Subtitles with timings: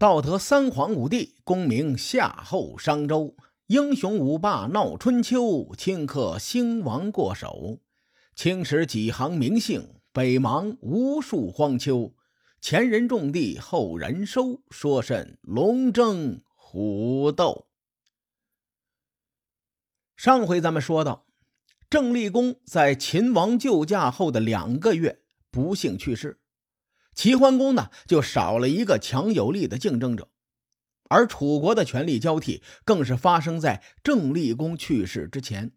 [0.00, 5.42] 道德三皇五帝，功名夏后商周，英雄五霸闹春秋，
[5.76, 7.80] 顷刻兴亡过手。
[8.34, 12.14] 青史几行名姓，北邙无数荒丘。
[12.62, 17.66] 前人种地，后人收，说甚龙争虎斗？
[20.16, 21.26] 上回咱们说到，
[21.90, 25.20] 郑立功在秦王救驾后的两个月
[25.50, 26.40] 不幸去世。
[27.20, 30.30] 齐桓公呢，就少了一个强有力的竞争者，
[31.10, 35.72] 而楚国的权力交替更是发生在郑立公去世之前。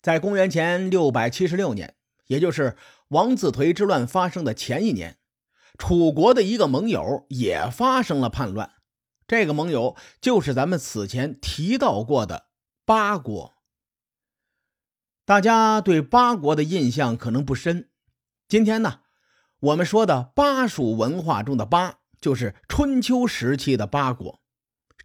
[0.00, 1.94] 在公元前六百七十六年，
[2.28, 2.74] 也就是
[3.08, 5.18] 王子颓之乱发生的前一年，
[5.76, 8.72] 楚国的一个盟友也发生了叛乱。
[9.26, 12.46] 这个盟友就是咱们此前提到过的
[12.86, 13.56] 八国。
[15.26, 17.90] 大家对八国的印象可能不深，
[18.48, 19.01] 今天呢。
[19.62, 24.40] 我们说的巴蜀文化中的巴，就是春秋时期的巴国。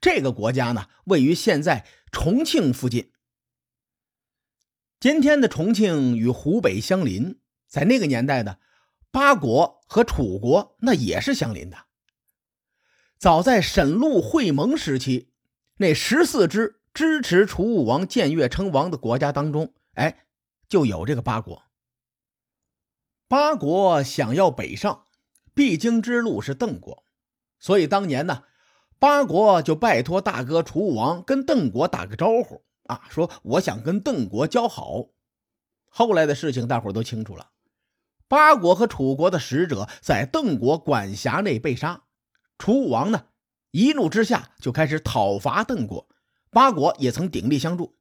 [0.00, 3.12] 这个国家呢，位于现在重庆附近。
[4.98, 8.56] 今天的重庆与湖北相邻，在那个年代呢，
[9.10, 11.76] 巴国和楚国那也是相邻的。
[13.18, 15.28] 早在沈陆会盟时期，
[15.76, 20.24] 那十四支支持楚武王建越称王的国家当中，哎，
[20.66, 21.62] 就有这个八国。
[23.28, 25.04] 八国想要北上，
[25.52, 27.02] 必经之路是邓国，
[27.58, 28.44] 所以当年呢，
[29.00, 35.06] 八国就拜托大哥楚武王跟邓国打个招呼啊，说我想跟邓国交好。
[35.88, 37.50] 后来的事情大伙都清楚了，
[38.28, 42.04] 八国和楚国的使者在邓国管辖内被杀，
[42.58, 43.26] 楚武王呢
[43.72, 46.08] 一怒之下就开始讨伐邓国，
[46.50, 47.98] 八国也曾鼎力相助。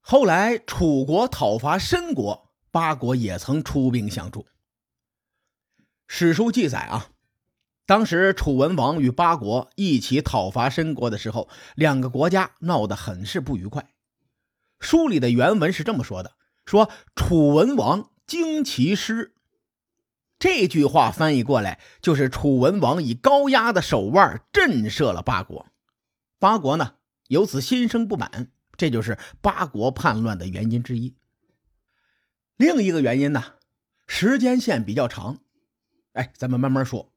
[0.00, 2.49] 后来楚国讨伐申国。
[2.70, 4.46] 八国也曾出兵相助。
[6.06, 7.10] 史书记载啊，
[7.86, 13.90] 当时楚文王与八国一起讨伐申国的时候，两个国家闹得很是不愉快。
[14.80, 16.32] 书里的原文是这么说的
[16.64, 19.34] ：“说楚文王惊其师。”
[20.38, 25.66] 这句话翻译过来就是楚文王以高压的手腕震慑了八国，
[26.38, 26.94] 八国呢
[27.28, 31.14] 由此心生不满，这就是八国叛乱的原因之一。
[32.60, 33.54] 另一个原因呢，
[34.06, 35.38] 时间线比较长，
[36.12, 37.10] 哎，咱们慢慢说。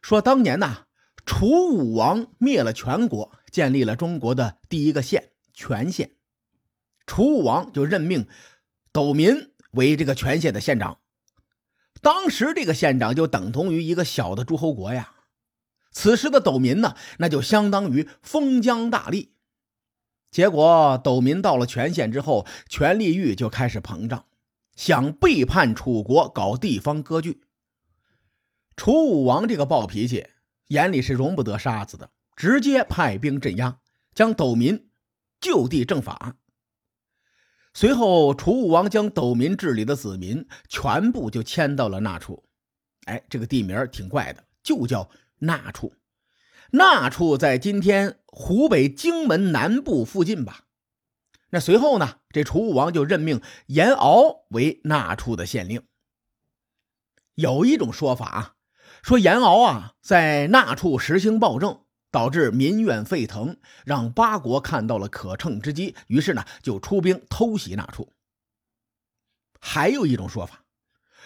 [0.00, 0.86] 说当年呢，
[1.26, 6.12] 楚武王灭了全国，建立了中国的第一个县——全县。
[7.04, 8.28] 楚武王就任命
[8.92, 11.00] 斗民为这个全县的县长。
[12.00, 15.12] 当时这个县长就等同于一个小的诸侯国呀。
[15.90, 19.30] 此时的斗民呢，那就相当于封疆大吏。
[20.30, 24.26] 结果斗民到了全县之后，权力欲就开始膨胀。
[24.80, 27.42] 想背叛楚国，搞地方割据。
[28.76, 30.26] 楚武王这个暴脾气，
[30.68, 33.78] 眼里是容不得沙子的，直接派兵镇压，
[34.14, 34.88] 将斗民
[35.38, 36.38] 就地正法。
[37.74, 42.42] 随后，楚武王将斗民治理的子民全部就迁到了那处。
[43.04, 45.10] 哎，这个地名挺怪的，就叫
[45.40, 45.92] 那处。
[46.70, 50.68] 那处在今天湖北荆门南部附近吧。
[51.50, 52.18] 那随后呢？
[52.32, 55.82] 这楚武王就任命严敖为那处的县令。
[57.34, 58.54] 有一种说法啊，
[59.02, 68.12] 说严敖啊在那处实行暴政，导致民怨沸腾，让八国看到了可乘之机，于是呢就出兵偷袭那处。
[69.58, 70.64] 还有一种说法，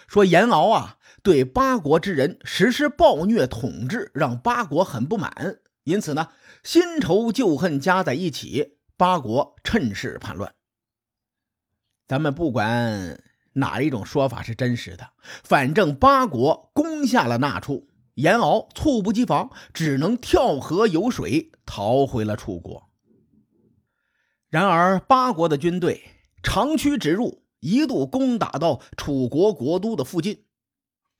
[0.07, 6.29] 说严敖啊对八国之人实施暴虐统治，让八国很不满，因此呢
[6.63, 8.79] 新仇旧恨加在一起。
[8.97, 10.55] 八国趁势叛乱，
[12.07, 13.21] 咱们不管
[13.53, 15.11] 哪一种说法是真实的，
[15.43, 22.89] 反正八国攻下了那处，严敖猝不及防，只能跳河游水逃回了楚国。
[24.47, 26.01] 然而，八国的军队
[26.41, 30.45] 长驱直入，一度攻打到楚国国都的附近，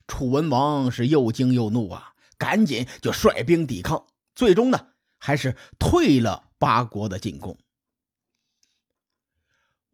[0.08, 4.88] 楚文王是又惊又怒啊，赶紧就率兵抵抗，最终呢，
[5.18, 7.58] 还是退了八国的进攻。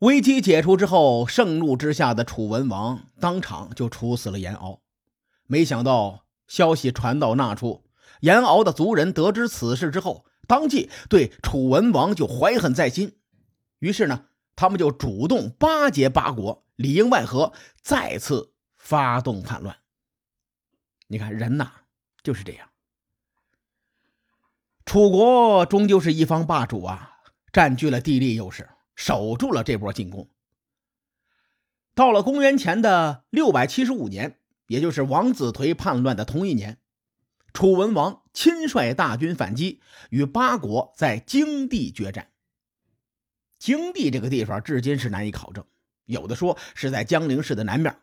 [0.01, 4.81] 危机解除之后，盛怒之下的楚文王当场就处死了严敖。
[5.45, 7.83] 没想到消息传到那处，
[8.21, 13.19] 严敖的族人得知此事之后，当即对楚文王就怀恨在心。
[13.77, 14.25] 于是呢，
[14.55, 17.53] 他们就主动巴结八国，里应外合，
[17.83, 19.77] 再次发动叛乱。
[21.09, 21.71] 你看人呐，
[22.23, 22.69] 就是这样。
[24.83, 27.17] 楚国终究是一方霸主啊，
[27.53, 28.67] 占据了地利优势。
[28.95, 30.29] 守住了这波进攻。
[31.93, 36.79] 到了公元前的六百七十五年，也就是王子颓叛乱的同一年，
[37.53, 42.29] 楚文王亲率大军反击，与八国在荆地决战。
[43.59, 45.65] 荆地这个地方至今是难以考证，
[46.05, 47.95] 有的说是在江陵市的南边，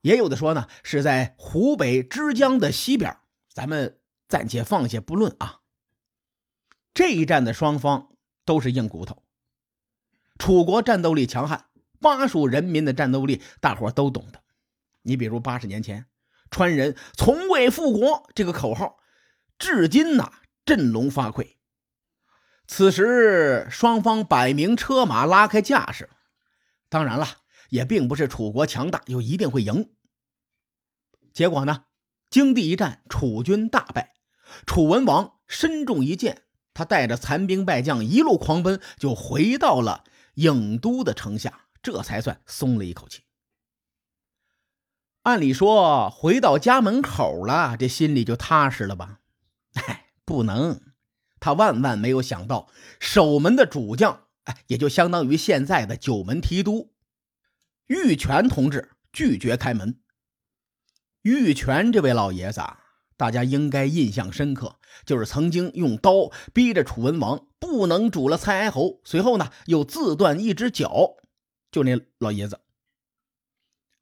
[0.00, 3.16] 也有的说呢是在湖北枝江的西边。
[3.52, 5.60] 咱们暂且放下不论啊。
[6.94, 8.08] 这一战的双方
[8.44, 9.22] 都是硬骨头，
[10.38, 11.66] 楚国战斗力强悍，
[12.00, 14.42] 巴蜀人民的战斗力大伙都懂的。
[15.02, 16.06] 你比如八十年前。
[16.50, 18.96] 川人从未复国这个口号，
[19.58, 20.32] 至今呐
[20.64, 21.56] 振聋发聩。
[22.66, 26.08] 此时双方摆明车马拉开架势，
[26.88, 27.26] 当然了，
[27.68, 29.90] 也并不是楚国强大就一定会赢。
[31.34, 31.84] 结果呢，
[32.30, 34.14] 荆地一战，楚军大败，
[34.64, 40.04] 楚文王身中一箭，他带着残兵败将一路狂奔，就回到了
[40.38, 43.22] 郢都的城下，这才算松了一口气。
[45.22, 49.20] 按理说，回到家门口了，这心里就踏实了吧？
[49.74, 50.80] 哎，不能，
[51.40, 52.68] 他万万没有想到，
[53.00, 56.94] 守门的主将，哎，也就相当于现在的九门提督
[57.88, 60.00] 玉泉同志拒绝开门。
[61.22, 62.78] 玉泉这位老爷子啊，
[63.16, 71.16] 大家应该印象深刻，就是曾经用刀逼着楚文王不能主了蔡哀侯，随后呢，又自断一只脚，
[71.70, 72.60] 就那老爷子。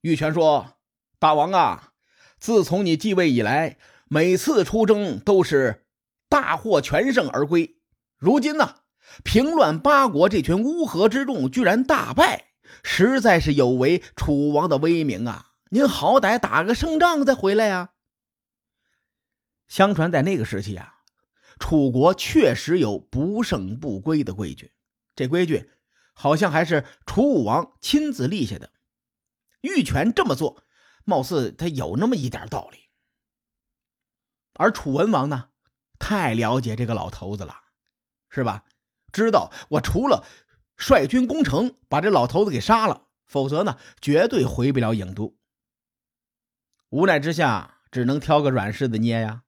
[0.01, 0.73] 玉泉说。
[1.19, 1.93] 大王啊，
[2.37, 5.87] 自从你继位以来，每次出征都是
[6.29, 7.79] 大获全胜而归。
[8.17, 8.81] 如今呢，
[9.23, 12.49] 平乱八国这群乌合之众居然大败，
[12.83, 15.53] 实在是有违楚王的威名啊！
[15.71, 17.89] 您好歹打个胜仗再回来呀。
[19.67, 20.96] 相传在那个时期啊，
[21.59, 24.73] 楚国确实有不胜不归的规矩，
[25.15, 25.69] 这规矩
[26.13, 28.71] 好像还是楚武王亲自立下的。
[29.61, 30.63] 玉泉这么做。
[31.09, 32.89] 貌似他有那么一点道理，
[34.55, 35.51] 而楚文王呢，
[35.99, 37.55] 太了解这个老头子了，
[38.29, 38.65] 是吧？
[39.13, 40.25] 知道我除了
[40.75, 45.37] 率军攻城，把这老头子给杀了，否则呢，绝对回不了郢都。
[46.89, 49.43] 无奈之下，只能挑个软柿子捏呀。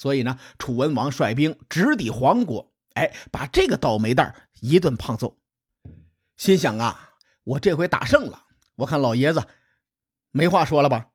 [0.00, 5.36] 所以呢，楚文王率兵直抵黄国，哎，把这个倒霉蛋一顿胖揍。
[6.38, 9.46] 心想啊，我这回打胜了，我看老爷子。
[10.30, 11.10] 没话说了吧？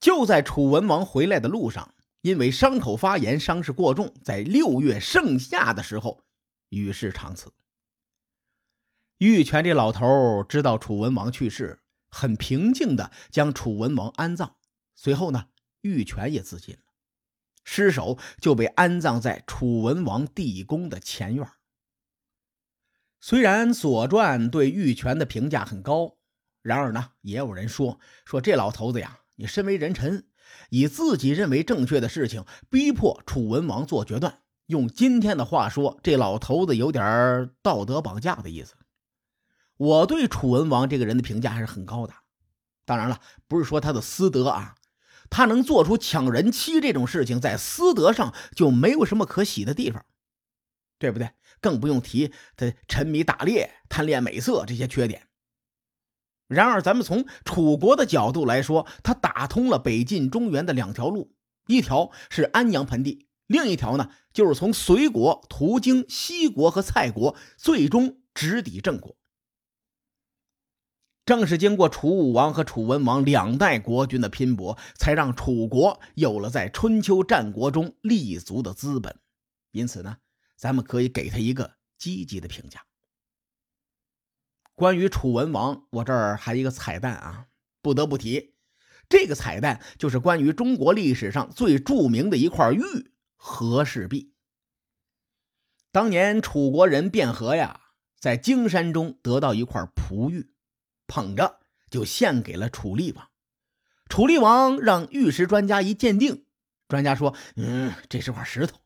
[0.00, 6.22] 就在楚文王回来的路上，因为伤口发炎，伤势过重，在六月盛夏的时候
[6.68, 7.50] 与世长辞。
[9.16, 11.80] 玉泉这老头知道楚文王去世，
[12.10, 14.56] 很平静的将楚文王安葬。
[14.94, 15.46] 随后呢，
[15.80, 16.82] 玉泉也自尽了，
[17.64, 21.44] 尸首就被安葬在楚文王地宫的前院。
[23.20, 26.18] 虽然《左传》对玉泉的评价很高。
[26.62, 30.26] 然而呢，也有人说说这老头子呀，你身为人臣，
[30.70, 34.38] 以自己认为正确的事情逼迫楚文王做决断。
[34.68, 38.76] 用今天的话说，这老头子有点道德绑架的意思。
[39.76, 42.14] 我对楚文王这个人的评价还是很高的。
[42.86, 44.76] 当然了，不是说他的私德啊，
[45.36, 50.06] 他能做出抢人妻这种事情，在私德上就没有什么可喜的地方，
[50.96, 51.28] 对不对？
[51.60, 55.26] 更不用提他沉迷打猎、贪恋美色这些缺点。
[56.46, 61.34] 然而，咱们从楚国的角度来说，他打通了北进中原的两条路，
[61.66, 69.16] 一条是安阳盆地，另一条呢，就是从隋国途经西国和蔡国，最终直抵郑国。
[71.26, 79.18] 正是经过楚武王和楚文王两代国君的拼搏，才让楚国有了在春秋战国中立足的资本。
[79.70, 80.18] 因此呢，
[80.56, 82.84] 咱们可以给他一个积极的评价。
[84.74, 87.46] 关于楚文王，我这儿还一个彩蛋啊，
[87.80, 88.54] 不得不提。
[89.08, 92.80] 这个彩蛋就是关于中国历史上最著名的一块玉——
[93.36, 94.34] 和氏璧。
[95.92, 97.80] 当年楚国人卞和呀，
[98.18, 100.53] 在荆山中得到一块璞玉，
[101.06, 103.28] 捧着就献给了楚厉王。
[104.08, 106.44] 楚厉王让玉石专家一鉴定，
[106.88, 108.78] 专家说：“嗯，这是块石头。”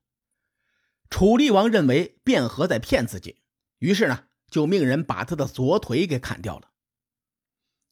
[1.11, 3.43] 楚厉王认为卞和在骗自己，
[3.79, 4.25] 于是呢。
[4.51, 6.71] 就命人把他的左腿给砍掉了。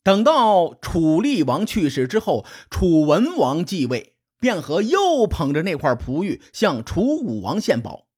[0.03, 8.09] 等到楚厉王去世之后，楚文王继位，卞和又捧着那块璞玉向楚武王献宝。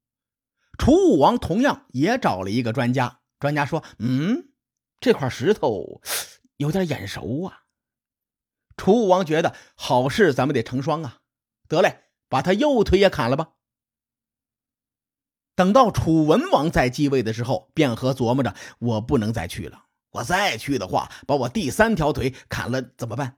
[0.77, 4.48] 楚武王同样也找了一个专家，专家说：“嗯，
[4.99, 6.01] 这块石头
[6.57, 7.63] 有点眼熟啊。”
[8.77, 11.19] 楚武王觉得好事咱们得成双啊，
[11.67, 13.51] 得嘞，把他右腿也砍了吧。
[15.55, 23.35] 等到楚文王在继位的时候，卞和琢磨着：我不能再去了，我再去的话，把我第三条腿砍了怎么办？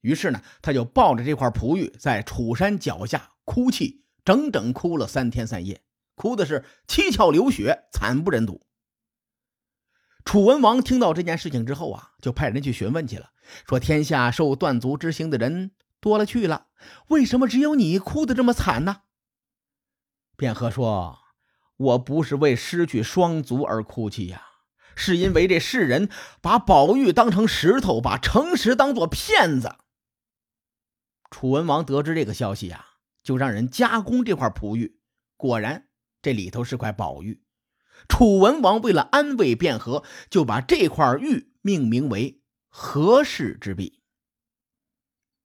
[0.00, 5.80] 于是呢，他就抱着这块璞玉在楚山脚下哭泣，整整哭了三天三夜，
[6.16, 8.66] 哭的是七窍流血，惨不忍睹。
[10.28, 13.30] 楚文王听到这件事情之后啊，就派人去询问去了，
[13.66, 15.70] 说：“天下受断足之刑的人
[16.00, 16.66] 多了去了，
[17.06, 19.04] 为什么只有你哭得这么惨呢？”
[20.36, 21.18] 卞和说
[21.78, 24.42] ：“我不是为失去双足而哭泣呀，
[24.94, 26.10] 是因为这世人
[26.42, 29.76] 把宝玉当成石头，把诚实当做骗子。”
[31.32, 32.84] 楚文王得知这个消息呀，
[33.22, 35.00] 就让人加工这块璞玉，
[35.38, 35.88] 果然
[36.20, 37.42] 这里头是块宝玉。
[38.06, 44.00] 楚文王为了安慰卞和，就把这块玉命名为和氏之璧。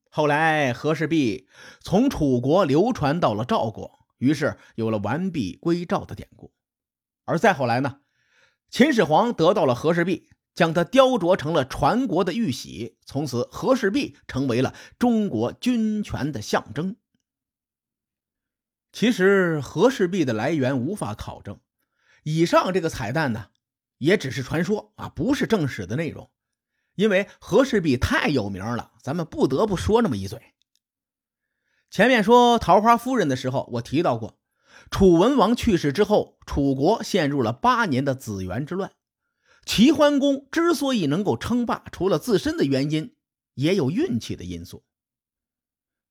[0.10, 1.48] 后来和氏璧
[1.82, 6.54] 从楚国流传到了赵国，于是有了完璧归赵的典故。
[7.26, 8.02] 而再后来呢，
[8.70, 16.98] 秦始皇得到了和氏璧，将它雕琢成了传国的玉玺，从此和氏璧成为了中国君权的象征。
[18.92, 21.60] 其实和氏璧的来源无法考证。
[22.24, 23.50] 以上这个彩蛋呢，
[23.98, 26.30] 也只是传说啊，不是正史的内容。
[26.96, 30.54] 因为和氏璧太有名了，咱们不得不说那么一嘴。
[31.90, 34.40] 前面说桃花夫人的时候，我提到过，
[34.92, 38.92] 楚文王去世之后，楚国陷入了八年的子元之乱。
[39.66, 43.16] 齐桓公之所以能够称霸，除了自身的原因，
[43.56, 44.84] 也有运气的因素。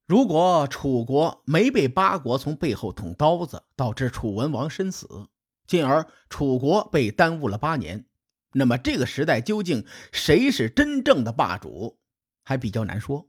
[0.07, 5.28] 如果楚国没被八国从背后捅刀子，导致楚文王身死。
[5.66, 8.07] 进而楚国被耽误了八年，
[8.52, 11.99] 那么这个时代究竟谁是真正的霸主，
[12.42, 13.28] 还比较难说。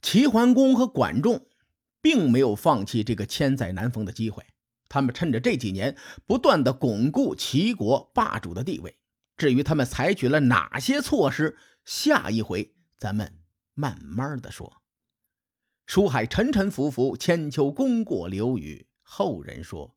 [0.00, 1.46] 齐桓公和管仲
[2.00, 4.44] 并没有放弃这个千载难逢的机会，
[4.88, 5.96] 他们趁着这几年
[6.26, 8.96] 不断的巩固齐国霸主的地位。
[9.36, 13.40] 至于他们采取了哪些措施，下一回咱们
[13.74, 14.82] 慢慢的说。
[15.86, 19.96] 书海沉沉浮浮，千秋功过留与后人说。